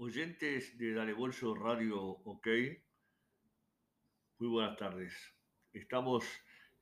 [0.00, 2.46] Oyentes de Dale Bolso Radio OK,
[4.38, 5.12] muy buenas tardes.
[5.72, 6.24] Estamos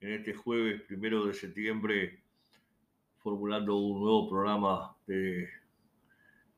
[0.01, 2.23] en este jueves primero de septiembre
[3.17, 5.49] formulando un nuevo programa en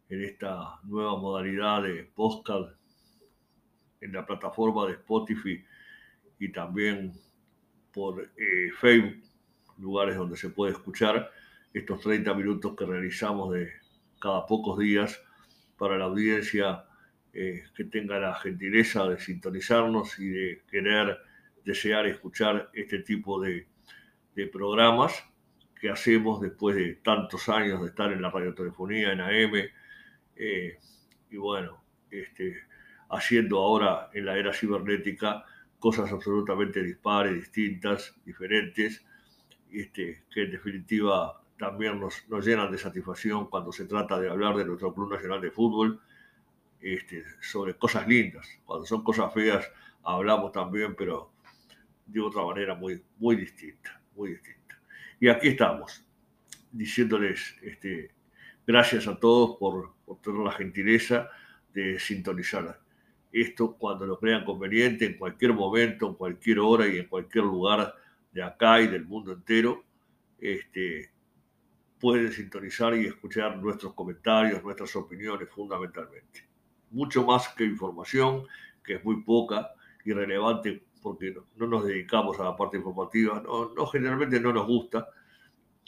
[0.09, 2.77] esta nueva modalidad de podcast
[4.01, 5.65] en la plataforma de Spotify
[6.41, 7.13] y también
[7.93, 9.23] por eh, Facebook,
[9.79, 11.31] lugares donde se puede escuchar
[11.73, 13.71] estos 30 minutos que realizamos de
[14.19, 15.23] cada pocos días
[15.79, 16.85] para la audiencia
[17.33, 21.19] eh, que tenga la gentileza de sintonizarnos y de querer,
[21.65, 23.67] desear escuchar este tipo de,
[24.53, 25.25] programas
[25.81, 29.53] que hacemos después de tantos años de estar en la radiotelefonía, en AM,
[30.37, 30.79] eh,
[31.29, 32.57] y bueno, este,
[33.11, 35.45] haciendo ahora en la era cibernética
[35.81, 39.05] cosas absolutamente dispares, distintas, diferentes,
[39.73, 44.65] este, que en definitiva también nos, llenan de satisfacción cuando se trata de hablar de
[44.65, 46.01] nuestro Club Nacional de Fútbol,
[46.81, 48.49] este, sobre cosas lindas.
[48.65, 49.69] Cuando son cosas feas,
[50.05, 51.33] hablamos también, pero
[52.07, 54.81] de otra manera muy, muy distinta, muy distinta.
[55.21, 56.05] Y aquí estamos,
[56.71, 58.13] diciéndoles este,
[58.67, 61.29] gracias a todos por, por tener la gentileza
[61.75, 62.81] de sintonizar
[63.33, 67.95] esto cuando lo crean conveniente, en cualquier momento, en cualquier hora y en cualquier lugar
[68.33, 69.85] de acá y del mundo entero.
[70.41, 71.11] Este,
[71.99, 76.49] pueden sintonizar y escuchar nuestros comentarios, nuestras opiniones fundamentalmente.
[76.91, 78.47] Mucho más que información,
[78.85, 79.71] que es muy poca
[80.05, 85.09] y relevante porque no, nos dedicamos a la parte informativa, no, generalmente no nos gusta,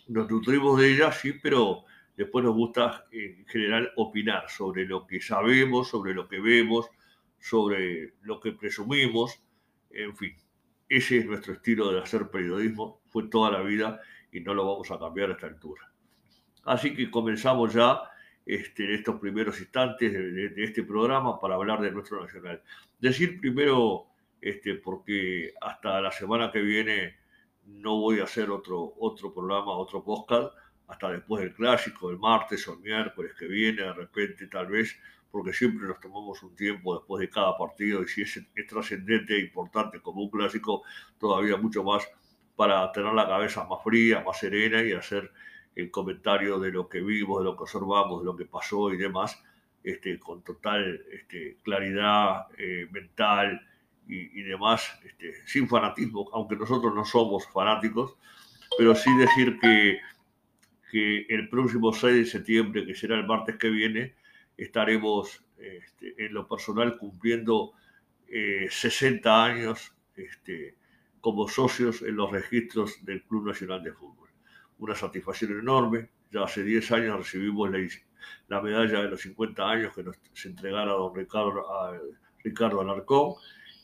[0.08, 1.84] nos nutrimos de ella, sí, pero
[2.16, 6.88] después nos gusta en general opinar sobre lo que sabemos, sobre lo que vemos,
[7.38, 9.42] sobre lo que presumimos,
[9.90, 10.36] en fin,
[10.88, 14.00] ese es nuestro estilo de hacer periodismo, fue toda la vida
[14.32, 15.89] y no lo vamos a cambiar a esta altura.
[16.64, 18.00] Así que comenzamos ya
[18.46, 22.62] este, estos primeros instantes de, este programa para hablar de nuestro nacional.
[22.98, 24.06] Decir primero,
[24.40, 27.16] este, porque hasta la semana que viene
[27.64, 30.54] no voy a hacer otro, otro programa, otro podcast,
[30.88, 34.98] hasta después del clásico, el martes o el miércoles que viene, de repente tal vez,
[35.30, 39.36] porque siempre nos tomamos un tiempo después de cada partido y si es, es trascendente
[39.36, 40.82] e importante como un clásico,
[41.18, 42.08] todavía mucho más
[42.56, 45.30] para tener la cabeza más fría, más serena y hacer
[45.74, 48.96] el comentario de lo que vimos, de lo que observamos, de lo que pasó y
[48.96, 49.42] demás,
[49.82, 53.66] este, con total este, claridad eh, mental
[54.12, 58.16] y, demás, este, sin fanatismo, aunque nosotros no somos fanáticos,
[58.76, 60.00] pero sí decir que,
[60.90, 64.16] que el próximo 6 de septiembre, que será el martes que viene,
[64.56, 67.72] estaremos este, en lo personal cumpliendo
[68.28, 70.74] 60 eh, años este,
[71.20, 74.19] como socios en los registros del Club Nacional de Fútbol
[74.80, 76.10] una satisfacción enorme.
[76.30, 77.70] Ya hace 10 años recibimos
[78.48, 81.98] la, medalla de los 50 años que nos se entregara don Ricardo, a
[82.42, 83.34] Ricardo Alarcón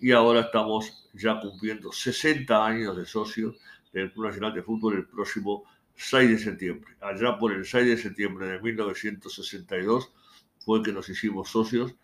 [0.01, 3.57] y ahora estamos ya cumpliendo 60 años de socios
[3.93, 5.65] del Club Nacional de Fútbol el próximo
[5.95, 6.97] 6 de septiembre.
[7.01, 10.13] Allá por el 6 de septiembre de 1962
[10.59, 11.95] fue que nos hicimos socios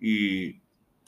[0.00, 0.60] y,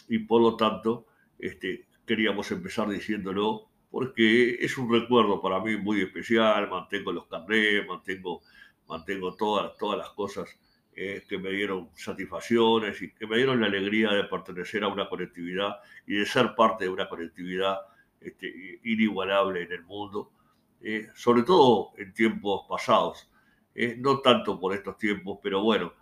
[0.09, 1.07] y por lo tanto
[1.39, 7.87] este, queríamos empezar diciéndolo porque es un recuerdo para mí muy especial, mantengo los carnés,
[7.87, 8.43] mantengo,
[8.89, 10.49] mantengo todas, todas las cosas
[10.97, 15.09] eh, que me dieron satisfacciones y que me dieron la alegría de pertenecer a una
[15.09, 15.77] colectividad
[16.09, 17.83] y de ser parte de una colectividad
[18.21, 20.33] este, inigualable en el mundo,
[20.81, 23.31] eh, sobre todo en tiempos pasados,
[23.77, 25.93] eh, no tanto por estos tiempos, pero bueno,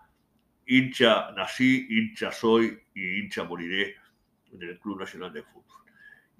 [0.65, 3.97] hincha nací, hincha soy y hincha moriré
[4.51, 5.73] en el Club Nacional de Fútbol.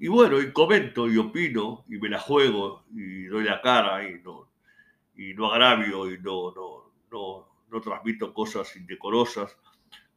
[0.03, 4.21] Y bueno, y comento y opino y me la juego y doy la cara y
[4.21, 4.51] no,
[5.15, 9.57] y no agravio y no, no, no, no transmito cosas indecorosas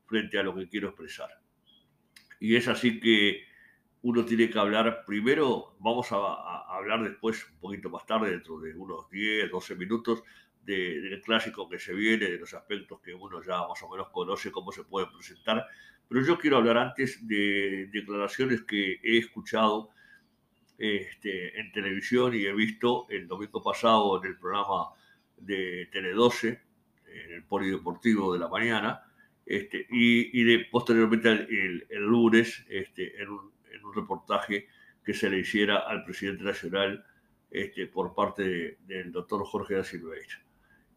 [0.08, 1.30] frente a lo que quiero expresar.
[2.40, 3.44] Y es así que
[4.02, 8.74] uno tiene que hablar primero, vamos a, hablar después, un poquito más tarde, dentro de
[8.74, 10.24] unos 10, 12 minutos,
[10.64, 14.52] del clásico que se viene, de los aspectos que uno ya más o menos conoce,
[14.52, 15.68] cómo se puede presentar,
[16.08, 19.90] pero yo quiero hablar antes de declaraciones que he escuchado
[20.78, 24.90] este, en televisión y he visto el domingo pasado en el programa
[25.38, 26.62] de Tele 12,
[27.08, 29.02] en el polideportivo de la mañana,
[29.46, 33.52] este, y, de, posteriormente el, lunes este, en, un,
[33.94, 34.68] reportaje
[35.06, 37.06] que se le hiciera al presidente nacional
[37.52, 40.44] este, por parte del doctor Jorge da Silveira.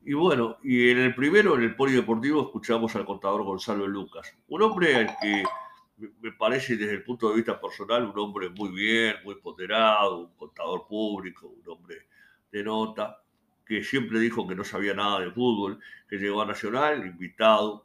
[0.03, 4.63] Y bueno, y en el primero, en el polideportivo, escuchamos al contador Gonzalo Lucas, un
[4.63, 5.43] hombre al que
[6.21, 10.37] me parece desde el punto de vista personal un hombre muy bien, muy ponderado, un
[10.37, 12.07] contador público, un hombre
[12.53, 13.23] de nota,
[13.67, 17.85] que siempre dijo que no sabía nada de fútbol, que llegó a Nacional, invitado,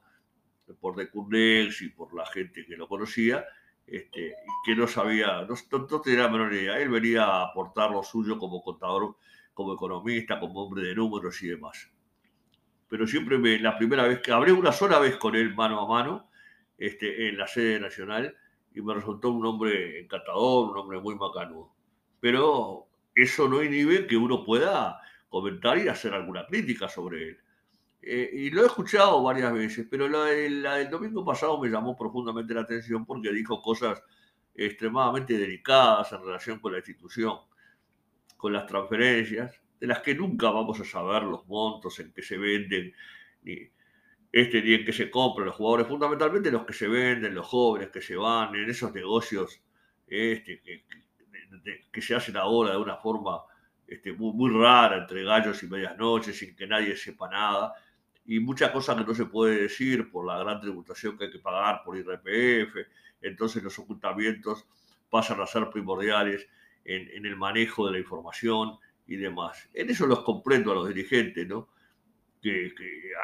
[0.80, 3.45] por Decurnex y por la gente que lo conocía,
[3.86, 4.36] este,
[4.66, 6.80] que no sabía, no, no, tenía la menor idea.
[6.80, 9.18] Él venía a aportar lo suyo como contador,
[9.54, 11.89] como economista, como hombre de números y demás.
[12.94, 15.88] Pero siempre me, la primera vez que hablé una sola vez con él mano a
[15.88, 16.30] mano,
[16.78, 18.38] este, en la sede nacional,
[18.72, 21.74] y me resultó un hombre encantador, un hombre muy macanudo.
[22.19, 22.86] Pero
[23.16, 27.38] eso no inhibe que uno pueda comentar y hacer alguna crítica sobre él.
[28.04, 32.54] Eh, y lo he escuchado varias veces, pero la, del domingo pasado me llamó profundamente
[32.54, 34.04] la atención porque dijo cosas
[34.54, 37.40] extremadamente delicadas en relación con la institución,
[38.38, 42.38] con las transferencias, de las que nunca vamos a saber los montos en que se
[42.38, 42.94] venden,
[43.41, 43.69] ni,
[44.31, 48.01] este, en que se compran los jugadores, fundamentalmente los que se venden, los jóvenes que
[48.01, 49.62] se van, en esos negocios
[50.07, 53.41] este, que, se hacen ahora de una forma
[53.85, 57.74] este, muy, muy rara, entre gallos y medias noches, sin que nadie sepa nada
[58.25, 61.39] y muchas cosas que no se puede decir por la gran tributación que hay que
[61.39, 62.88] pagar por IRPF,
[63.21, 64.65] entonces los ocultamientos
[65.09, 66.47] pasan a ser primordiales
[66.85, 68.77] en, el manejo de la información
[69.07, 69.69] y demás.
[69.73, 71.69] En eso los comprendo a los dirigentes, ¿no?
[72.41, 72.73] Que,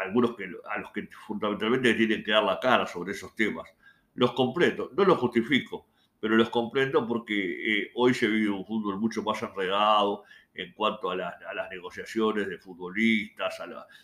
[0.05, 3.69] algunos que, a los que fundamentalmente tienen que dar la cara sobre esos temas.
[4.15, 5.87] Los comprendo, no los justifico,
[6.19, 10.23] pero los comprendo porque eh, hoy se vive un fútbol mucho más enredado,
[10.53, 13.61] en cuanto a, las negociaciones de futbolistas,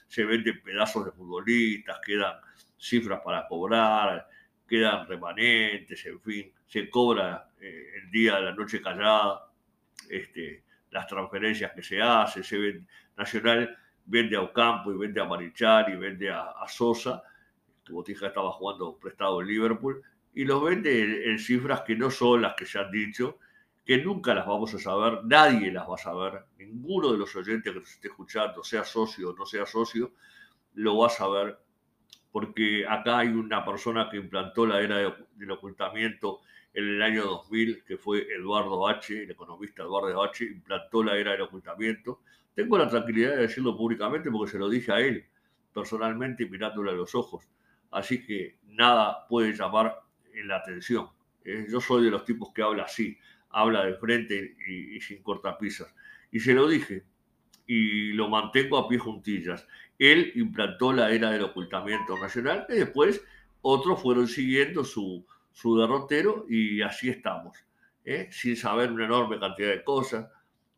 [0.07, 2.35] se venden pedazos de futbolistas, quedan
[2.77, 4.27] cifras para cobrar,
[4.67, 9.51] quedan remanentes, en fin, se cobra eh, el día de la noche callada,
[10.09, 10.63] este,
[10.95, 12.85] las transferencias que se hacen, se vende,
[13.17, 17.21] Nacional vende a Ocampo y vende a Marichal y vende a, Sosa,
[17.83, 20.01] que Botija estaba jugando prestado en Liverpool,
[20.33, 23.39] y los vende en cifras que no son las que se han dicho,
[23.85, 27.73] que nunca las vamos a saber, nadie las va a saber, ninguno de los oyentes
[27.73, 30.13] que nos esté escuchando, sea socio o no sea socio,
[30.75, 31.59] lo va a saber,
[32.31, 34.97] porque acá hay una persona que implantó la era
[35.35, 36.39] del ocultamiento
[36.75, 41.31] en el año 2000, que fue Eduardo H., el economista Eduardo H., implantó la era
[41.31, 42.21] del ocultamiento.
[42.53, 45.25] Tengo la tranquilidad de decirlo públicamente porque se lo dije a él,
[45.73, 47.47] personalmente, mirándole a los ojos.
[47.91, 49.99] Así que nada puede llamar
[50.33, 51.09] la atención.
[51.43, 53.17] Eh, yo soy de los tipos que habla así
[53.55, 55.93] habla de frente y, sin cortapisas.
[56.29, 57.05] Y se lo dije,
[57.65, 59.65] y lo mantengo a pie juntillas.
[59.97, 63.23] Él implantó la era del ocultamiento nacional, y después
[63.61, 65.25] otros fueron siguiendo su,
[65.55, 67.57] su derrotero y así estamos,
[68.03, 68.27] ¿eh?
[68.29, 70.29] sin saber una enorme cantidad de cosas.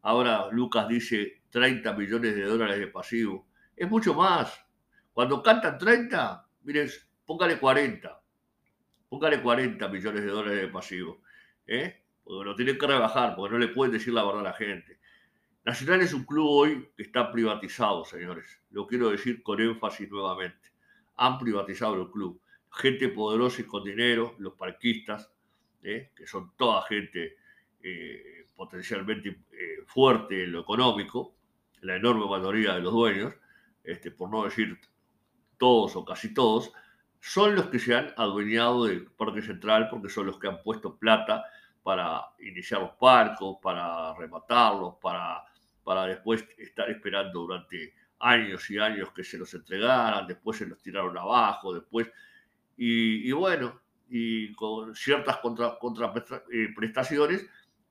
[0.03, 3.47] Ahora Lucas dice 30 millones de dólares de pasivo.
[3.75, 4.63] Es mucho más.
[5.13, 6.87] Cuando cantan 30, miren,
[7.25, 8.21] póngale 40.
[9.09, 11.21] Póngale 40 millones de dólares de pasivo.
[11.65, 12.03] ¿eh?
[12.23, 14.99] porque lo tienen que rebajar, porque no le pueden decir la verdad a la gente.
[15.65, 18.61] Nacional es un club hoy que está privatizado, señores.
[18.69, 20.69] Lo quiero decir con énfasis nuevamente.
[21.15, 22.39] Han privatizado el club.
[22.77, 25.31] Gente poderosa y con dinero, los parquistas,
[25.83, 26.11] ¿eh?
[26.15, 27.37] que son toda gente
[27.81, 31.35] eh, potencialmente eh, fuerte en lo económico,
[31.81, 33.33] la enorme mayoría de los dueños,
[33.83, 34.77] este, por no decir
[35.57, 36.71] todos o casi todos,
[37.19, 40.97] son los que se han adueñado del Parque Central porque son los que han puesto
[40.97, 41.45] plata
[41.83, 45.43] para iniciar los parcos, para rematarlos, para,
[45.83, 50.81] para después estar esperando durante años y años que se los entregaran, después se los
[50.81, 52.11] tiraron abajo, después,
[52.77, 55.77] y, bueno, y con ciertas contra,
[56.51, 56.73] eh,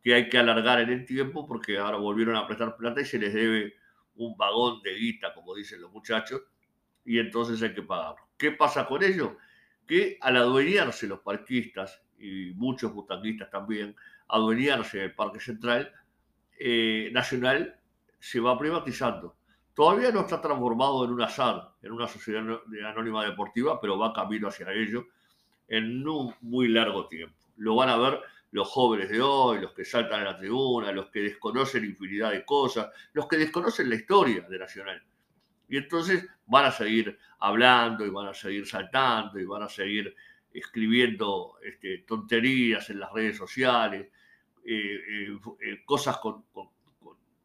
[0.02, 3.18] que hay que alargar en el tiempo porque ahora volvieron a prestar plata y se
[3.18, 3.74] les debe
[4.14, 6.42] un vagón de guita, como dicen los muchachos,
[7.04, 8.28] y entonces hay que pagarlo.
[8.36, 9.36] ¿Qué pasa con ello?
[9.86, 13.94] Que al adueñarse los parquistas y muchos butanguistas también,
[14.28, 15.92] adueñarse del Parque Central,
[16.58, 17.78] eh, Nacional
[18.18, 19.35] se va privatizando.
[19.76, 22.42] Todavía no está transformado en una SAD, en una sociedad
[22.88, 25.04] anónima deportiva, pero va camino hacia ello
[25.68, 27.36] en un muy largo tiempo.
[27.58, 28.20] Lo van a ver
[28.52, 32.42] los jóvenes de hoy, los que saltan a la tribuna, los que desconocen infinidad de
[32.42, 35.02] cosas, los que desconocen la historia de Nacional.
[35.68, 40.16] Y entonces van a seguir hablando y van a seguir saltando y van a seguir
[40.54, 44.08] escribiendo este, tonterías en las redes sociales,
[44.64, 46.46] eh, eh, eh, cosas con,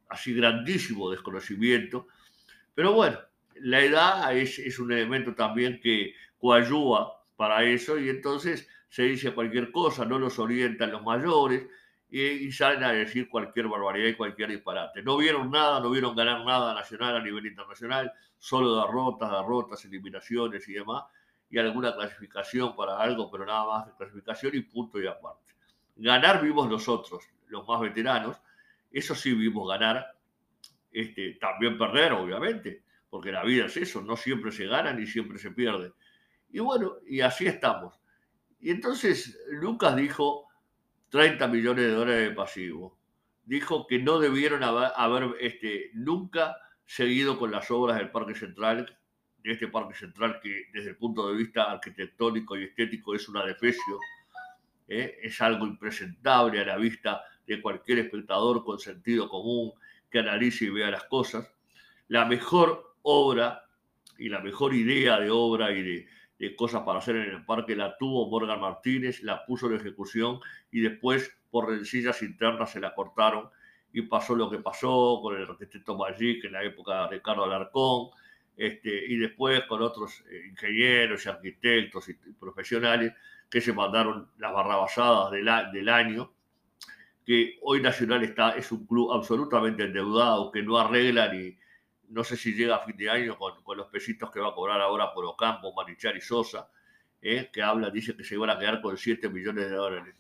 [0.08, 2.08] así grandísimo desconocimiento.
[2.74, 3.20] Pero bueno,
[3.56, 9.72] la edad es, un elemento también que coayuda para eso y entonces se dice cualquier
[9.72, 11.68] cosa, no los orientan los mayores
[12.10, 15.02] y, salen a decir cualquier barbaridad y cualquier disparate.
[15.02, 20.68] No vieron nada, no vieron ganar nada nacional a nivel internacional, solo derrotas, derrotas, eliminaciones
[20.68, 21.06] y demás
[21.52, 25.54] y alguna clasificación para algo, pero nada más de clasificación y punto y aparte.
[25.98, 28.38] Ganar vimos nosotros, los más veteranos,
[28.90, 30.16] eso sí vimos ganar,
[30.92, 35.38] este, también perder, obviamente, porque la vida es eso, no siempre se gana ni siempre
[35.38, 35.94] se pierde.
[36.50, 38.00] Y bueno, y así estamos.
[38.60, 40.48] Y entonces Lucas dijo
[41.10, 42.98] 30 millones de dólares de pasivo.
[43.44, 46.56] Dijo que no debieron haber, este, nunca
[46.86, 48.98] seguido con las obras del Parque Central,
[49.44, 53.44] de este Parque Central que desde el punto de vista arquitectónico y estético es una
[53.44, 54.00] defecio,
[54.88, 55.18] ¿eh?
[55.22, 59.74] es algo impresentable a la vista de cualquier espectador con sentido común
[60.12, 61.52] que analice y vea las cosas.
[62.08, 63.66] La mejor obra
[64.18, 67.96] y la mejor idea de obra y de, cosas para hacer en el parque la
[67.98, 70.40] tuvo Morgan Martínez, la puso en ejecución
[70.72, 73.50] y después por rencillas internas se la cortaron
[73.94, 78.10] y pasó lo que pasó con el arquitecto Magic en la época de Ricardo Alarcón,
[78.58, 83.14] este, y después con otros eh, ingenieros y arquitectos y, profesionales
[83.50, 86.32] que se mandaron las barrabasadas del año,
[87.32, 91.58] que hoy Nacional está, es un club absolutamente endeudado, que no arregla ni,
[92.10, 94.82] no sé si llega a fin de año con, los pesitos que va a cobrar
[94.82, 96.70] ahora por Ocampo, Marichar y Sosa,
[97.22, 100.14] eh, que habla, dice que se van a quedar con 7 millones de dólares.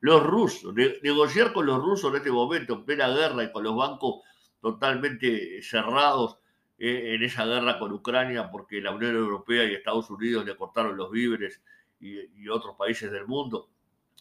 [0.00, 3.74] Los rusos, negociar con los rusos en este momento, en plena guerra y con los
[3.74, 4.22] bancos
[4.60, 6.36] totalmente cerrados
[6.78, 10.98] eh, en esa guerra con Ucrania, porque la Unión Europea y Estados Unidos le cortaron
[10.98, 11.62] los víveres
[11.98, 13.70] y, otros países del mundo,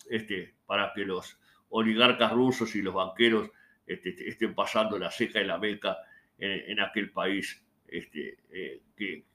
[0.09, 1.37] este, para que los
[1.69, 3.49] oligarcas rusos y los banqueros
[3.85, 5.97] este, estén pasando la seca y la meca
[6.37, 9.25] en, aquel país este, eh, que,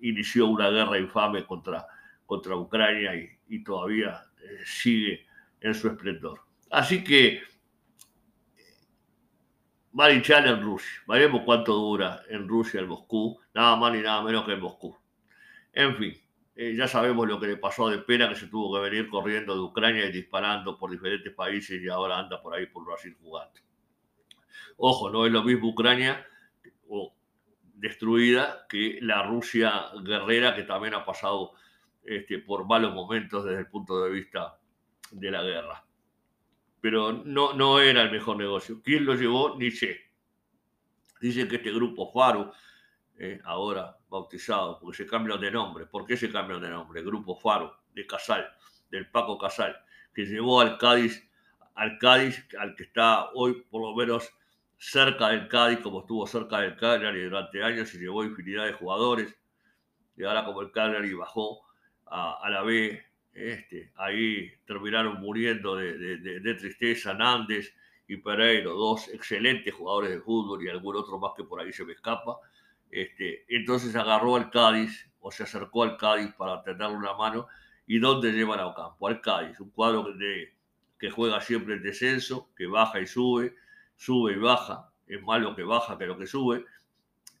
[0.00, 1.86] inició una guerra infame contra,
[2.26, 5.26] contra Ucrania y, todavía eh, sigue
[5.60, 6.40] en su esplendor.
[6.70, 7.42] Así que
[9.92, 11.02] Marichal en Rusia.
[11.06, 14.96] Veremos cuánto dura en Rusia el Moscú, nada más ni nada menos que en Moscú.
[15.72, 16.14] En fin,
[16.54, 19.08] eh, ya sabemos lo que le pasó a De Pena, que se tuvo que venir
[19.08, 23.16] corriendo de Ucrania y disparando por diferentes países y ahora anda por ahí por Brasil
[23.20, 23.60] jugando.
[24.76, 26.26] Ojo, no es lo mismo Ucrania
[27.82, 31.52] destruida que la Rusia guerrera que también ha pasado
[32.04, 34.56] este, por malos momentos desde el punto de vista
[35.10, 35.84] de la guerra.
[36.80, 38.80] Pero no, no era el mejor negocio.
[38.84, 39.56] ¿Quién lo llevó?
[39.58, 39.98] Ni sé.
[41.20, 42.52] Dicen que este grupo Faro,
[43.22, 45.86] eh, ahora bautizado, porque se cambian de nombre.
[45.86, 47.04] ¿Por qué se cambian de nombre?
[47.04, 48.44] Grupo Faro, de Casal,
[48.90, 49.76] del Paco Casal,
[50.12, 51.30] que llevó al Cádiz,
[51.76, 54.28] al Cádiz, al que está hoy por lo menos
[54.76, 59.38] cerca del Cádiz, como estuvo cerca del Cagliari durante años y llevó infinidad de jugadores.
[60.16, 61.62] Y ahora como el Cagliari bajó
[62.06, 63.00] a, la B,
[63.34, 67.72] este, ahí terminaron muriendo de, tristeza Nández
[68.08, 71.84] y Pereiro, dos excelentes jugadores de fútbol y algún otro más que por ahí se
[71.84, 72.40] me escapa.
[72.92, 77.48] Este, entonces agarró al Cádiz o se acercó al Cádiz para tenerle una mano.
[77.86, 79.08] ¿Y dónde llevan a Ocampo?
[79.08, 80.06] Al Cádiz, un cuadro
[80.98, 83.56] que juega siempre el descenso, que baja y sube,
[83.96, 86.64] sube y baja, es más lo que baja que lo que sube,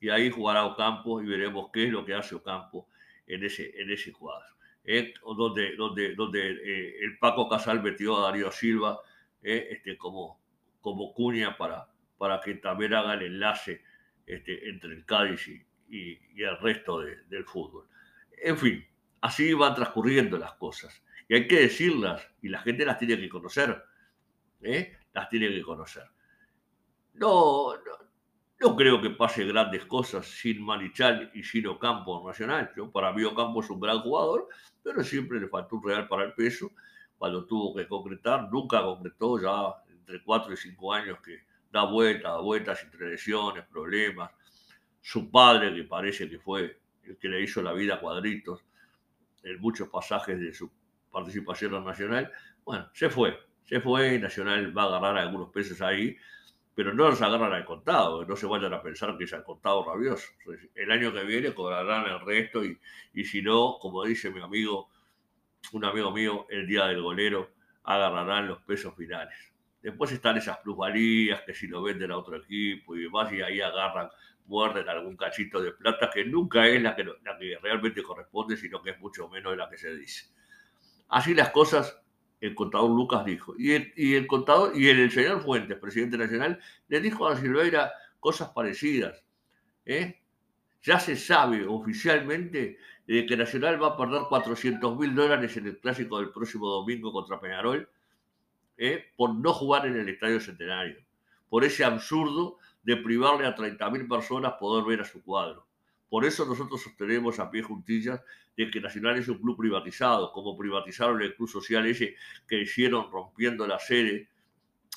[0.00, 2.88] y ahí jugará Ocampo y veremos qué es lo que hace Ocampo
[3.26, 4.56] en ese, en ese cuadro.
[4.84, 8.98] Eh, donde donde, donde eh, el Paco Casal metió a Darío Silva
[9.40, 10.40] eh, este, como,
[10.80, 11.86] como cuña para,
[12.18, 13.84] para que también haga el enlace
[14.26, 15.48] este, entre el Cádiz
[15.88, 17.86] y, el resto del fútbol.
[18.42, 18.84] En fin,
[19.20, 21.02] así van transcurriendo las cosas.
[21.28, 23.82] Y hay que decirlas, y la gente las tiene que conocer.
[25.12, 26.04] Las tiene que conocer.
[27.14, 27.74] No,
[28.60, 32.72] no, creo que pase grandes cosas sin Manichal y sin Ocampo Nacional.
[32.76, 34.48] Yo, para mí Ocampo es un gran jugador,
[34.82, 36.70] pero siempre le faltó un real para el peso.
[37.18, 42.30] Cuando tuvo que concretar, nunca concretó ya entre 4 y 5 años que da vueltas,
[42.30, 44.30] da vueltas entre lesiones, problemas.
[45.00, 48.64] Su padre, que parece que fue el que le hizo la vida a cuadritos
[49.42, 50.70] en muchos pasajes de su
[51.10, 52.32] participación en Nacional,
[52.64, 56.16] bueno, se fue, se fue, Nacional va a agarrar algunos pesos ahí,
[56.74, 59.84] pero no los agarran al contado, no se vayan a pensar que es al contado
[59.84, 60.28] rabioso.
[60.74, 62.78] El año que viene cobrarán el resto y,
[63.12, 64.88] y si no, como dice mi amigo,
[65.72, 67.50] un amigo mío, el día del golero,
[67.84, 69.51] agarrarán los pesos finales.
[69.82, 73.60] Después están esas plusvalías que si lo venden a otro equipo y demás, y ahí
[73.60, 74.08] agarran,
[74.46, 78.80] muerden algún cachito de plata que nunca es la que, la que realmente corresponde, sino
[78.80, 80.30] que es mucho menos de la que se dice.
[81.08, 82.00] Así las cosas,
[82.40, 83.54] el contador Lucas dijo.
[83.58, 87.92] Y el, y el contador, y el, señor Fuentes, presidente nacional, le dijo a Silveira
[88.20, 89.24] cosas parecidas.
[89.84, 90.22] ¿eh?
[90.82, 95.78] Ya se sabe oficialmente de que Nacional va a perder 400 mil dólares en el
[95.78, 97.88] clásico del próximo domingo contra Peñarol
[98.76, 99.06] ¿eh?
[99.16, 100.96] por no jugar en el Estadio Centenario.
[101.48, 105.66] Por ese absurdo de privarle a 30 mil personas poder ver a su cuadro.
[106.08, 108.20] Por eso nosotros sostenemos a pie juntillas
[108.56, 113.10] de que Nacional es un club privatizado, como privatizaron el club social ese que hicieron
[113.10, 114.28] rompiendo la sede,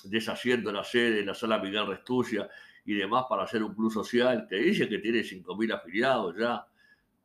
[0.04, 2.50] deshaciendo la sede, la sala Miguel Restucia
[2.86, 6.68] y demás para hacer un club social que dice que tiene 5.000 afiliados ya.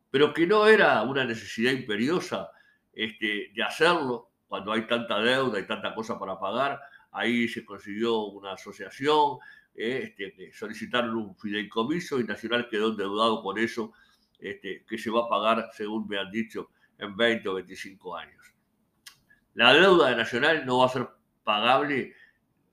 [0.09, 2.49] pero que no era una necesidad imperiosa
[2.93, 6.77] este, de hacerlo cuando hay tanta deuda y tanta cosa para pagar.
[7.13, 9.37] Ahí se consiguió una asociación,
[9.73, 13.93] eh, este, solicitaron un fideicomiso y Nacional quedó endeudado por eso,
[14.37, 18.53] este, que se va a pagar, según me han dicho, en 20 o 25 años.
[19.53, 21.07] La deuda de Nacional no va a ser
[21.45, 22.13] pagable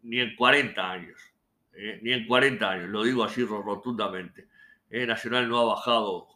[0.02, 1.20] ni en 40 años,
[1.74, 4.48] eh, ni en 40 años, lo digo así rotundamente.
[4.90, 6.26] Eh, Nacional no ha bajado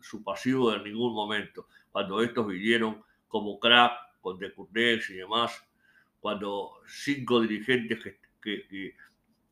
[0.00, 1.66] su pasivo en ningún momento.
[1.90, 5.62] Cuando estos vinieron como crack, con Decurnex y demás,
[6.20, 7.98] cuando cinco dirigentes
[8.40, 8.94] que,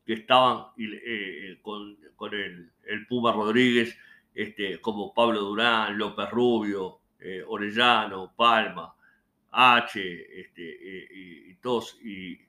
[0.07, 1.95] estaban eh, con,
[2.33, 3.95] el, Puma Rodríguez,
[4.33, 7.01] este, como Pablo Durán, López Rubio,
[7.47, 8.95] Orellano, Palma,
[9.51, 12.39] H, este, y, todos, y,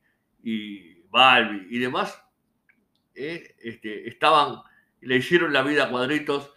[0.43, 2.19] y Balbi y demás,
[3.15, 4.63] eh, este, estaban,
[5.01, 6.51] le hicieron la vida a cuadritos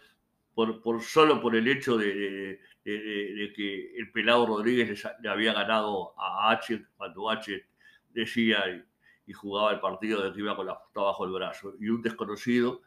[0.54, 2.60] por, por solo por el hecho de,
[2.92, 7.66] que el pelado Rodríguez le, había ganado a H cuando H
[8.12, 8.84] decía
[9.26, 11.74] y, jugaba el partido de que iba con la foto bajo el brazo.
[11.80, 12.82] Y un desconocido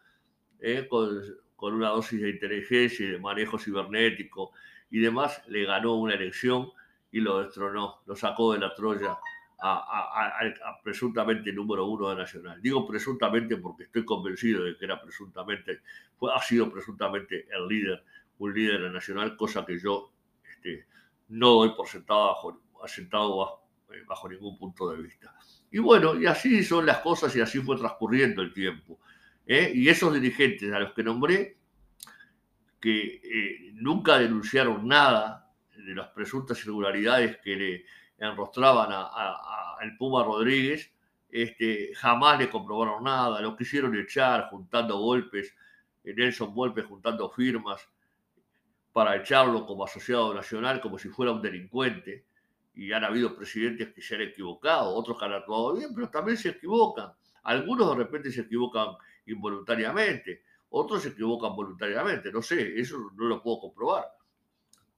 [0.61, 1.21] eh, con,
[1.57, 4.53] con una dosis de inteligencia y de manejo cibernético
[4.89, 6.69] y demás, le ganó una elección
[7.11, 9.17] y lo destronó, lo sacó de la Troya
[9.61, 12.61] a, presuntamente número uno de Nacional.
[12.61, 15.81] Digo presuntamente porque estoy convencido de que era presuntamente,
[16.15, 18.03] fue, ha sido presuntamente el líder,
[18.39, 20.11] un líder de Nacional, cosa que yo
[20.49, 20.87] este,
[21.29, 25.33] no doy por sentado eh, bajo, ningún punto de vista.
[25.71, 28.99] Y bueno, y así son las cosas y así fue transcurriendo el tiempo.
[29.45, 29.71] ¿eh?
[29.73, 31.57] Y esos dirigentes a los que nombré,
[32.79, 37.85] que eh, nunca denunciaron nada de las presuntas irregularidades que le
[38.17, 40.91] enrostraban al Puma Rodríguez,
[41.29, 45.55] este, jamás le comprobaron nada, lo quisieron echar juntando golpes,
[46.03, 47.87] Nelson Golpes juntando firmas
[48.91, 52.25] para echarlo como asociado nacional, como si fuera un delincuente.
[52.75, 56.37] Y han habido presidentes que se han equivocado, otros que han actuado bien, pero también
[56.37, 57.11] se equivocan.
[57.43, 63.41] Algunos de repente se equivocan involuntariamente, otros se equivocan voluntariamente, no sé, eso no lo
[63.41, 64.05] puedo comprobar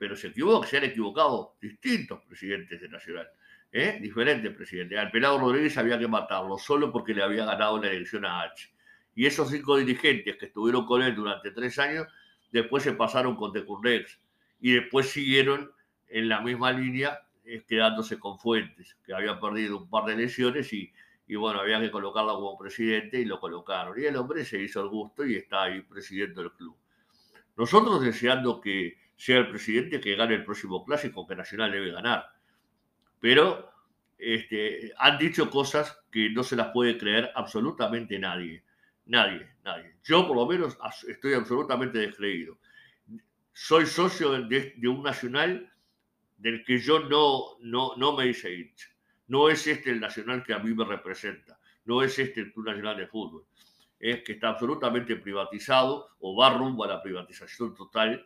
[0.02, 3.30] pero se equivoca, se han equivocado distintos presidentes de Nacional,
[3.72, 4.00] ¿eh?
[4.02, 4.98] diferentes presidentes.
[4.98, 8.74] Al pelado Rodríguez había que matarlo solo porque le había ganado la elección a H.
[9.14, 12.08] Y esos cinco dirigentes que estuvieron con él durante tres años,
[12.52, 14.20] después se pasaron con Tecurnex
[14.60, 15.72] y después siguieron
[16.08, 20.72] en la misma línea eh, quedándose con Fuentes, que había perdido un par de elecciones
[20.74, 20.94] y,
[21.36, 24.00] bueno, había que colocarlo como presidente y lo colocaron.
[24.00, 26.78] Y el hombre se hizo el gusto y está ahí presidente del club.
[27.56, 32.26] Nosotros deseando que sea el presidente que gane el próximo clásico, que Nacional debe ganar.
[33.20, 33.72] Pero
[34.18, 38.64] este, han dicho cosas que no se las puede creer absolutamente nadie.
[39.06, 39.96] Nadie, nadie.
[40.04, 42.58] Yo por lo menos estoy absolutamente descreído.
[43.54, 45.72] Soy socio de, un nacional
[46.38, 48.90] del que yo no, no, no me hice hincha.
[49.28, 51.60] No es este el nacional que a mí me representa.
[51.86, 53.46] No es este el Club Nacional de Fútbol.
[54.00, 58.26] Es que está absolutamente privatizado o va rumbo a la privatización total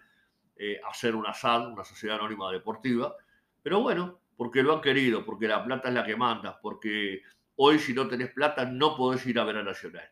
[0.58, 3.14] eh, hacer una SAD, una sociedad anónima deportiva,
[3.62, 7.24] pero bueno, porque lo han querido, porque la plata es la que manda, porque
[7.58, 10.10] hoy si no tenés plata no podés ir a ver a Nacional.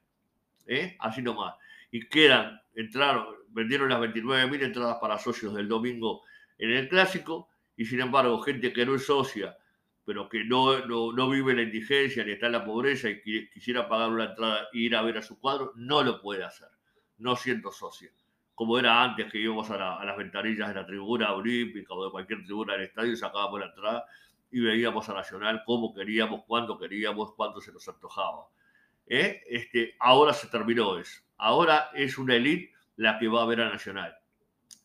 [0.66, 0.96] ¿Eh?
[1.00, 1.56] Así nomás.
[1.92, 6.24] Y quedan, entraron, vendieron las 29.000 entradas para socios del domingo
[6.58, 9.58] en el clásico, y sin embargo, gente que no es socia,
[10.06, 13.88] pero que no, no, no vive la indigencia ni está en la pobreza y quisiera
[13.88, 16.68] pagar una entrada e ir a ver a su cuadro, no lo puede hacer,
[17.18, 18.12] no siendo socia
[18.56, 22.44] como era antes que íbamos a, las ventanillas de la tribuna olímpica o de cualquier
[22.44, 24.06] tribuna del estadio, sacábamos la entrada
[24.52, 28.48] y veíamos a Nacional como queríamos, cuando queríamos, cuando se nos antojaba.
[29.08, 29.44] ¿Eh?
[29.48, 31.22] Este, ahora se terminó eso.
[31.38, 34.16] Ahora es una elite la que va a ver a Nacional.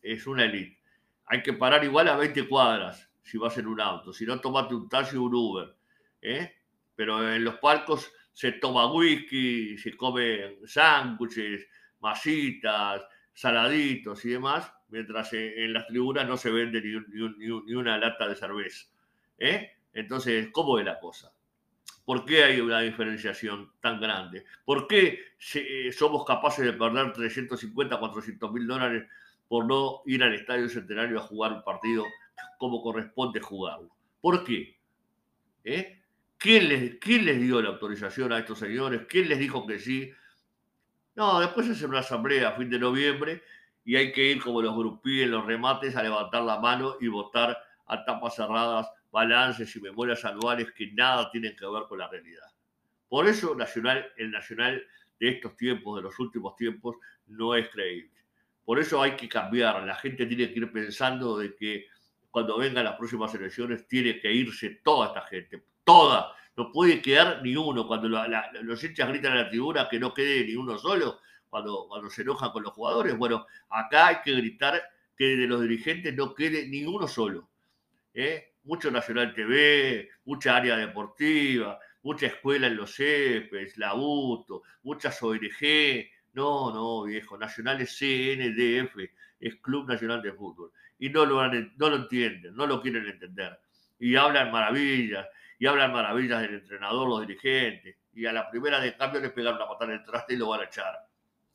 [0.01, 0.79] Es una elite.
[1.25, 4.11] Hay que parar igual a 20 cuadras si vas en un auto.
[4.11, 5.75] Si no, tomate un taxi o un Uber.
[6.21, 6.55] ¿eh?
[6.95, 11.67] Pero en los palcos se toma whisky, se come sándwiches,
[11.99, 18.35] masitas, saladitos y demás, mientras en las tribunas no se vende ni, una lata de
[18.35, 18.87] cerveza.
[19.37, 19.71] ¿eh?
[19.93, 21.31] Entonces, ¿cómo es la cosa?
[22.09, 24.43] ¿Por qué hay una diferenciación tan grande?
[24.65, 25.19] ¿Por qué
[25.53, 29.07] eh, somos capaces de perder 350, 400 mil dólares
[29.47, 32.03] por no ir al Estadio Centenario a jugar un partido
[32.57, 33.95] como corresponde jugarlo?
[34.21, 34.75] ¿Por qué?
[35.63, 36.01] ¿Eh?
[36.39, 39.01] ¿Quién, les, ¿Quién les dio la autorización a estos señores?
[39.07, 40.11] ¿Quién les dijo que sí?
[41.13, 43.43] No, después hace una asamblea a fin de noviembre
[43.85, 47.55] y hay que ir como los grupíes los remates a levantar la mano y votar
[47.85, 52.47] a tapas cerradas balances y memorias anuales que nada tienen que ver con la realidad.
[53.07, 54.83] Por eso nacional, el nacional
[55.19, 58.11] de estos tiempos, de los últimos tiempos, no es creíble.
[58.63, 59.83] Por eso hay que cambiar.
[59.83, 61.87] La gente tiene que ir pensando de que
[62.29, 66.35] cuando vengan las próximas elecciones tiene que irse toda esta gente, toda.
[66.55, 67.87] No puede quedar ni uno.
[67.87, 71.19] Cuando los hinchas gritan en la tribuna que no quede ni uno solo,
[71.49, 74.81] cuando, cuando se enojan con los jugadores, bueno, acá hay que gritar
[75.17, 77.49] que de los dirigentes no quede ni uno solo.
[78.13, 78.48] ¿eh?
[78.69, 86.05] Mucho Nacional TV, mucha área deportiva, mucha escuela en los CEPES, la UTO, muchas ONG.
[86.33, 88.95] No, no, viejo, Nacional es CNDF,
[89.39, 90.71] es Club Nacional de Fútbol.
[90.99, 93.59] Y no lo, no lo entienden, no lo quieren entender.
[93.97, 95.27] Y hablan maravillas,
[95.57, 97.95] y hablan maravillas del entrenador, los dirigentes.
[98.13, 100.49] Y a la primera de cambio les pegaron la patada en el traste y lo
[100.49, 100.93] van a echar.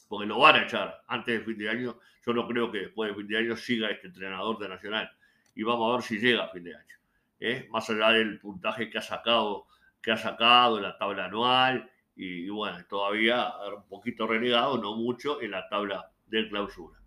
[0.09, 1.96] Porque lo van a echar antes de fin de año.
[2.27, 5.09] Yo no creo que después de fin de año siga este entrenador de Nacional.
[5.55, 7.04] Y vamos a ver si llega a fin de año.
[7.50, 7.68] ¿Eh?
[7.70, 9.66] Más allá del puntaje que ha sacado
[10.04, 15.40] que ha sacado en la tabla anual y, bueno, todavía un poquito renegado, no mucho,
[15.40, 17.00] en la tabla de clausura.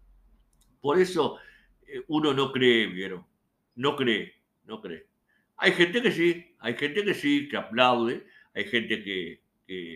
[0.81, 1.37] Por eso
[1.87, 3.23] eh, uno no cree, ¿vieron?
[3.75, 4.33] No cree,
[4.65, 5.07] no cree.
[5.57, 9.45] Hay gente que sí, hay gente que sí, que aplaude, hay gente que,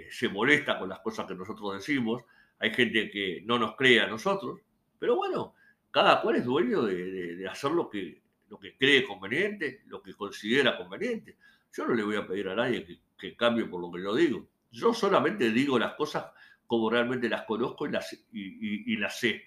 [0.10, 2.24] se molesta con las cosas que nosotros decimos,
[2.60, 4.60] hay gente que no nos cree a nosotros,
[5.00, 5.56] pero bueno,
[5.92, 8.21] cada cual es dueño de, hacer lo que,
[8.52, 11.38] lo que cree conveniente, lo que considera conveniente.
[11.74, 12.86] Yo no le voy a pedir a nadie
[13.18, 14.46] que, cambie por lo que yo digo.
[14.72, 16.26] Yo solamente digo las cosas
[16.68, 19.46] como realmente las conozco y las, y, las sé.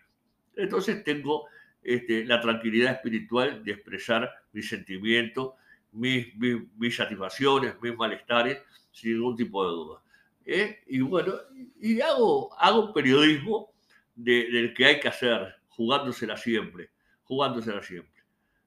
[0.57, 1.47] Entonces tengo
[1.83, 5.53] este, la tranquilidad espiritual de expresar mis sentimientos,
[5.93, 10.03] mis, mis, satisfacciones, mis malestares, sin ningún tipo de duda.
[10.47, 10.83] ¿eh?
[10.87, 11.35] Y bueno,
[11.79, 13.71] y hago, hago periodismo
[14.15, 16.91] del que hay que hacer, jugándosela siempre,
[17.25, 18.14] jugándosela siempre.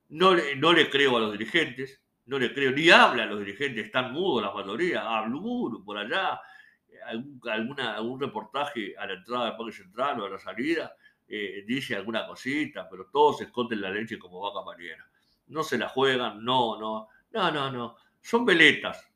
[0.09, 3.85] No no le creo a los dirigentes, no le creo, ni habla a los dirigentes,
[3.85, 6.39] están mudos la mayoría, habla uno por allá,
[7.05, 10.93] algún, alguna, algún reportaje a la entrada del Parque Central o a la salida,
[11.27, 15.05] eh, dice alguna cosita, pero todos se esconden la leche como vaca mariera.
[15.47, 17.97] No se la juegan, no, no, no, no, no.
[18.21, 19.09] Son veletas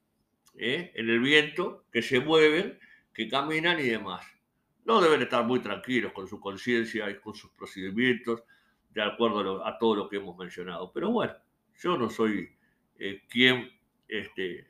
[0.58, 0.92] ¿eh?
[0.96, 2.80] en el viento que se mueven,
[3.14, 4.26] que caminan y demás.
[4.86, 8.44] No deben estar muy tranquilos con su conciencia y con sus procedimientos,
[8.94, 10.92] de acuerdo a todo lo que hemos mencionado.
[10.94, 11.34] Pero bueno,
[11.82, 12.50] yo no soy
[13.00, 13.72] eh, quien,
[14.08, 14.68] este,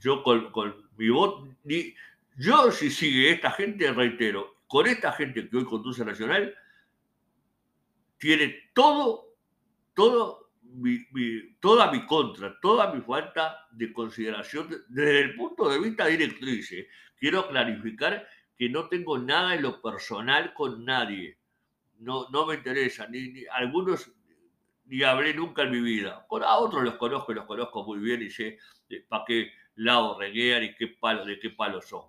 [0.00, 0.50] yo con,
[0.96, 1.94] mi voz, ni,
[2.36, 6.54] yo si sigue esta gente, reitero, con esta gente que hoy conduce Nacional,
[8.18, 9.34] tiene todo,
[9.94, 10.50] todo
[11.60, 16.72] toda mi contra, toda mi falta de consideración desde el punto de vista directriz.
[16.72, 16.88] ¿eh?
[17.18, 21.38] Quiero clarificar que no tengo nada en lo personal con nadie.
[22.00, 23.06] No, no me interesa.
[23.08, 24.12] ni, algunos
[24.90, 26.26] ni hablé nunca en mi vida.
[26.28, 28.58] Por a otros los conozco y los conozco muy bien y sé
[29.08, 32.06] para qué lado reguean y qué palo, de qué palo son.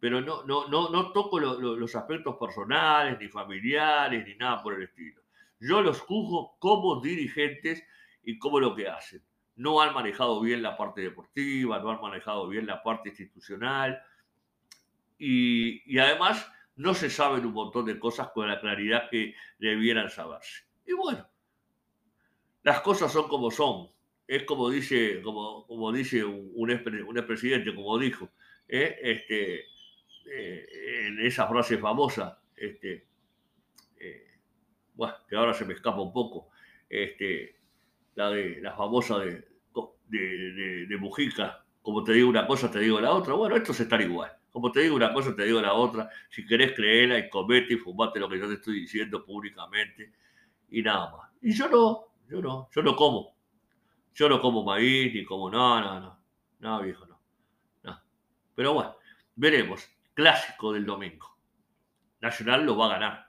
[0.00, 4.84] Pero no, no, no, no toco los aspectos personales, ni familiares, ni nada por el
[4.84, 5.22] estilo.
[5.60, 7.84] Yo los juzgo como dirigentes
[8.22, 9.22] y como lo que hacen.
[9.56, 14.02] No han manejado bien la parte deportiva, no han manejado bien la parte institucional
[15.18, 20.10] y, y además no se saben un montón de cosas con la claridad que debieran
[20.10, 20.64] saberse.
[20.86, 21.26] Y bueno,
[22.62, 23.90] las cosas son como son.
[24.26, 28.28] Es como dice, como, como dice un, un, expresidente, como dijo,
[28.68, 28.98] ¿eh?
[29.00, 29.66] este,
[30.26, 33.06] eh, en esa frase famosa, este,
[33.98, 34.38] eh,
[34.94, 36.48] bueno, que ahora se me escapa un poco,
[36.88, 37.56] este,
[38.16, 39.46] la, de, la famosa de,
[40.98, 43.34] Mujica, como te digo una cosa, te digo la otra.
[43.34, 44.35] Bueno, esto es estar igual.
[44.56, 46.08] Como te digo una cosa, te digo la otra.
[46.30, 50.14] Si querés creerla y comete y fumate lo que yo te estoy diciendo públicamente
[50.70, 51.30] y nada más.
[51.42, 53.36] Y yo no, yo no, yo no como.
[54.14, 56.22] Yo no como maíz, ni como, no, no, no.
[56.60, 57.20] No, viejo, no.
[57.82, 58.00] no.
[58.54, 58.96] Pero bueno,
[59.34, 59.86] veremos.
[60.14, 61.36] Clásico del domingo.
[62.22, 63.26] Nacional lo va a ganar.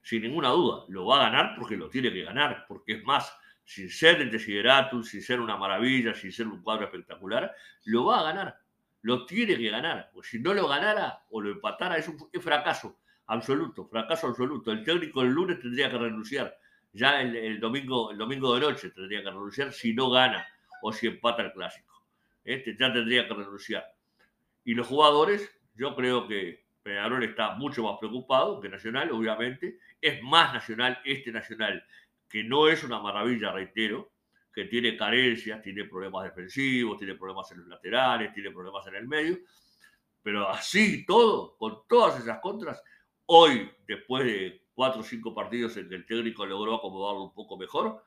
[0.00, 0.86] Sin ninguna duda.
[0.88, 2.64] Lo va a ganar porque lo tiene que ganar.
[2.66, 6.86] Porque es más, sin ser el desideratum, sin ser una maravilla, sin ser un cuadro
[6.86, 8.63] espectacular, lo va a ganar.
[9.04, 10.10] Lo tiene que ganar.
[10.12, 13.86] Pues si no lo ganara o lo empatara, es un fracaso absoluto.
[13.86, 14.72] Fracaso absoluto.
[14.72, 16.58] El técnico el lunes tendría que renunciar
[16.94, 20.46] ya el, domingo, el domingo de noche tendría que renunciar si no gana
[20.80, 22.06] o si empata el clásico.
[22.44, 23.84] Este ya tendría que renunciar.
[24.64, 29.80] Y los jugadores, yo creo que Peñarol está mucho más preocupado que Nacional, obviamente.
[30.00, 31.84] Es más Nacional este Nacional,
[32.28, 34.12] que no es una maravilla, reitero,
[34.54, 39.08] que tiene carencias, tiene problemas defensivos, tiene problemas en los laterales, tiene problemas en el
[39.08, 39.38] medio.
[40.22, 42.80] Pero así todo, con todas esas contras,
[43.26, 47.56] hoy, después de cuatro o cinco partidos en que el técnico logró acomodarlo un poco
[47.56, 48.04] mejor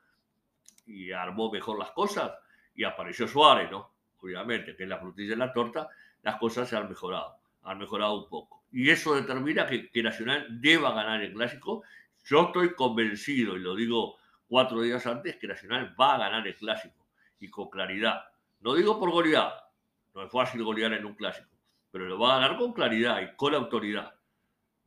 [0.86, 2.32] y armó mejor las cosas
[2.74, 3.92] y apareció Suárez, ¿no?
[4.20, 5.88] Obviamente, que es la frutilla de la torta,
[6.22, 8.64] las cosas se han mejorado, han mejorado un poco.
[8.72, 11.82] Y eso determina que, que Nacional deba ganar el clásico.
[12.24, 14.17] Yo estoy convencido, y lo digo
[14.48, 17.06] cuatro días antes, que Nacional va a ganar el clásico
[17.38, 18.24] y con claridad.
[18.60, 19.70] No digo por goleada,
[20.14, 21.50] no es fácil golear en un clásico,
[21.90, 24.14] pero lo va a ganar con claridad y con autoridad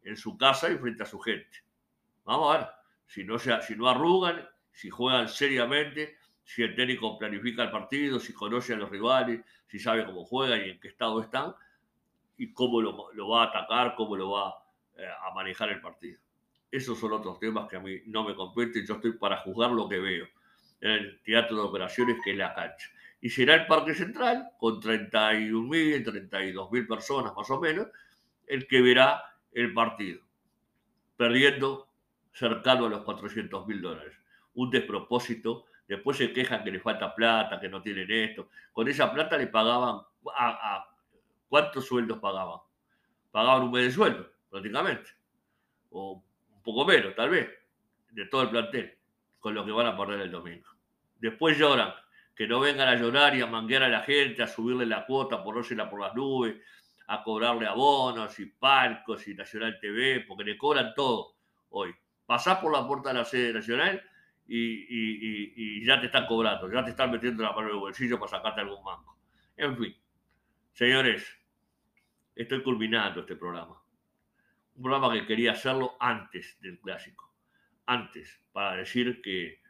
[0.04, 1.64] en su casa y frente a su gente.
[2.26, 2.68] Vamos a ver,
[3.06, 8.20] si no, se, si no arrugan, si juegan seriamente, si el técnico planifica el partido,
[8.20, 11.54] si conoce a los rivales, si sabe cómo juegan y en qué estado están,
[12.38, 14.64] y cómo lo, va a atacar, cómo lo va
[14.98, 16.20] eh, a manejar el partido.
[16.72, 19.90] Esos son otros temas que a mí no me competen, yo estoy para juzgar lo
[19.90, 20.28] que veo
[20.80, 22.90] en el teatro de operaciones que es la cancha.
[23.20, 27.88] Y será el Parque Central, con 31.000, 32.000 personas más o menos,
[28.48, 30.22] el que verá el partido,
[31.18, 31.88] perdiendo
[32.34, 34.14] cercano a los 400.000 dólares.
[34.56, 35.66] Un despropósito.
[35.88, 38.50] Después se quejan que le falta plata, que no tienen esto.
[38.72, 40.02] Con esa plata le pagaban
[40.36, 40.86] a,
[41.50, 42.60] ¿cuántos sueldos pagaban?
[43.30, 45.10] Pagaban un mes de sueldo, prácticamente.
[45.90, 46.24] O
[46.64, 47.50] poco menos, tal vez,
[48.12, 48.98] de todo el plantel,
[49.40, 50.70] con lo que van a perder el domingo.
[51.20, 51.94] Después lloran,
[52.36, 55.44] que no vengan a llorar y a manguear a la gente, a subirle la cuota,
[55.44, 56.56] ponérsela por las nubes,
[57.08, 61.36] a cobrarle abonos y palcos y Nacional TV, porque le cobran todo
[61.70, 61.94] hoy.
[62.26, 64.02] Pasás por la puerta de la sede nacional
[64.48, 68.32] y, ya te están cobrando, ya te están metiendo la mano en el bolsillo para
[68.32, 69.18] sacarte algún banco.
[69.58, 69.96] En fin,
[70.74, 71.26] señores,
[72.36, 73.81] estoy culminando este programa.
[74.76, 77.34] Un programa que quería hacerlo antes del clásico.
[77.86, 79.62] Antes, para decir que,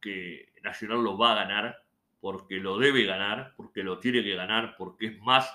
[0.00, 1.82] que Nacional lo va a ganar,
[2.20, 5.52] porque lo debe ganar, porque lo tiene que ganar, porque es más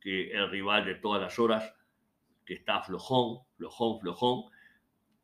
[0.00, 1.74] que el rival de todas las horas,
[2.44, 4.44] que está flojón, flojón, flojón,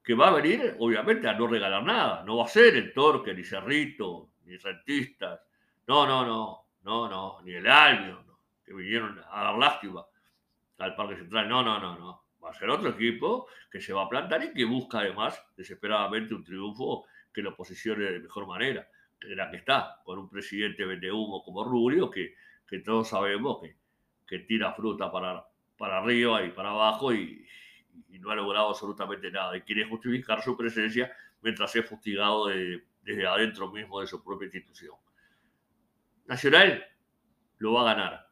[0.02, 2.24] que va a venir, obviamente, a no regalar nada.
[2.24, 5.40] No va a ser el Torque, ni Cerrito, ni Rentistas.
[5.87, 8.26] No, no, no, no, no, ni el Albion,
[8.64, 10.04] que vinieron a dar lástima
[10.78, 11.48] al Parque Central.
[11.48, 12.24] No, no, no, no.
[12.44, 16.35] Va a ser otro equipo que se va a plantar y que busca además desesperadamente
[16.35, 18.88] un triunfo que lo posicione de mejor manera,
[19.20, 22.35] que la que está, con un presidente vende humo como Rubio, que,
[22.66, 23.76] que todos sabemos que,
[24.26, 25.44] que tira fruta para,
[25.76, 27.46] para arriba y para abajo y,
[28.20, 29.57] no ha logrado absolutamente nada.
[29.57, 34.96] Y quiere justificar su presencia mientras es fustigado desde adentro mismo de su propia institución.
[36.26, 36.87] Nacional
[37.59, 38.28] lo va a ganar.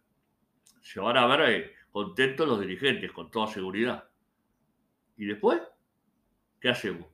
[0.81, 4.09] Se van a ver eh, contentos los dirigentes, con toda seguridad.
[5.17, 5.61] ¿Y después?
[6.61, 7.07] ¿Qué hacemos?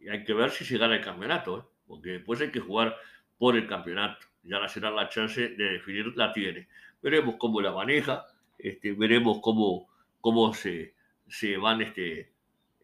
[0.00, 1.62] Y hay que ver si se gana el campeonato, ¿eh?
[1.86, 2.96] porque después hay que jugar
[3.38, 4.26] por el campeonato.
[4.42, 6.68] Ya Nacional la chance de definir la tiene
[7.02, 8.26] veremos cómo la maneja,
[8.58, 9.88] este, veremos cómo,
[10.20, 10.94] cómo se,
[11.28, 12.32] se van este,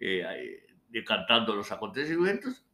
[0.00, 2.64] eh, decantando los acontecimientos.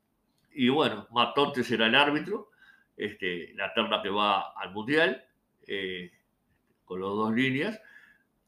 [0.52, 2.50] Y bueno, Matonte será el árbitro,
[2.96, 5.24] este, la terna que va al Mundial,
[5.66, 6.12] eh,
[6.84, 7.80] con las dos líneas.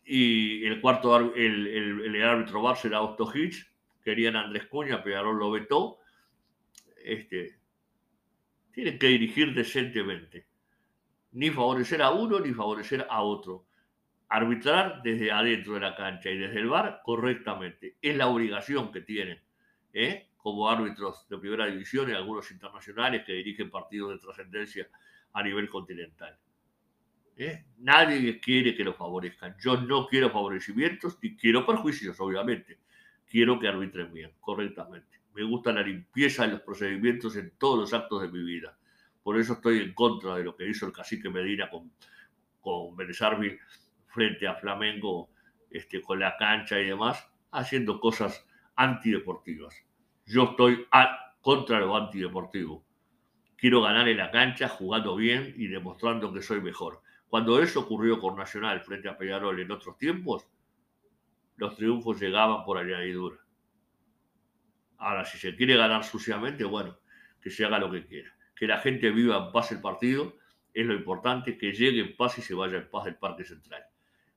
[0.04, 3.66] Y el cuarto, el, el, árbitro bar será Otto Hitch,
[4.02, 5.98] querían Andrés Cuña, pero lo vetó.
[7.04, 7.58] Este,
[8.72, 10.46] tienen que dirigir decentemente
[11.32, 13.66] ni favorecer a uno ni favorecer a otro.
[14.28, 17.96] Arbitrar desde adentro de la cancha y desde el bar correctamente.
[18.00, 19.40] Es la obligación que tienen,
[19.92, 20.28] ¿eh?
[20.36, 24.88] como árbitros de primera división y algunos internacionales que dirigen partidos de trascendencia
[25.32, 26.36] a nivel continental.
[27.36, 27.64] ¿Eh?
[27.78, 29.56] Nadie quiere que lo favorezcan.
[29.60, 32.78] Yo no quiero favorecimientos ni quiero perjuicios, obviamente.
[33.26, 35.20] Quiero que arbitren bien, correctamente.
[35.34, 38.76] Me gusta la limpieza de los procedimientos en todos los actos de mi vida.
[39.22, 41.92] Por eso estoy en contra de lo que hizo el cacique Medina con,
[42.60, 42.96] con
[44.08, 45.30] frente a Flamengo,
[45.70, 49.74] este, con la cancha y demás, haciendo cosas antideportivas.
[50.26, 50.86] Yo estoy
[51.40, 52.84] contra lo antideportivo.
[53.56, 57.00] Quiero ganar en la cancha jugando bien y demostrando que soy mejor.
[57.32, 60.46] Cuando eso ocurrió con Nacional frente a Peñarol en otros tiempos,
[61.56, 63.38] los triunfos llegaban por añadidura.
[64.98, 66.98] Ahora, si se quiere ganar suciamente, bueno,
[67.40, 70.36] que se haga lo que quiera que la gente viva en paz el partido,
[70.74, 73.82] es lo importante, que llegue en paz y se vaya en paz del Parque Central.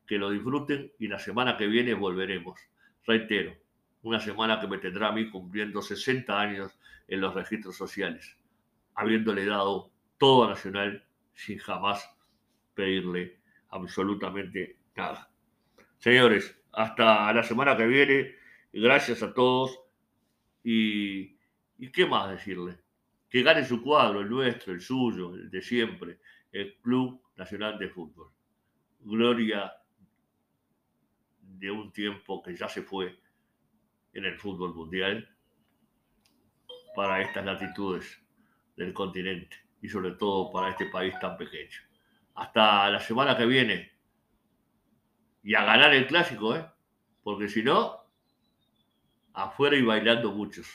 [0.07, 2.59] Que lo disfruten y la semana que viene volveremos.
[3.05, 3.53] Reitero,
[4.03, 6.79] una semana que me tendrá a mí cumpliendo 60 años
[7.09, 8.37] en los registros sociales,
[8.95, 12.14] habiéndole dado todo a Nacional sin jamás
[12.75, 15.31] pedirle absolutamente nada.
[15.97, 18.35] Señores, hasta la semana que viene,
[18.71, 19.79] gracias a todos
[20.63, 21.37] y,
[21.77, 22.77] y qué más decirle
[23.35, 26.19] que gane su cuadro, el nuestro, el suyo, el de siempre,
[26.51, 28.31] el Club Nacional de Fútbol.
[29.01, 29.73] Gloria
[31.41, 33.19] de un tiempo que ya se fue
[34.13, 35.27] en el fútbol mundial
[36.95, 38.21] para estas latitudes
[38.77, 41.81] del continente y sobre todo para este país tan pequeño.
[42.35, 43.91] Hasta la semana que viene
[45.43, 46.65] y a ganar el clásico, ¿eh?
[47.23, 48.03] porque si no,
[49.33, 50.67] afuera y bailando muchos.